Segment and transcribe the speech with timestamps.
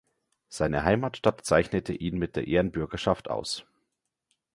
[0.49, 3.65] Seine Heimatstadt zeichnete ihn mit der Ehrenbürgerschaft aus.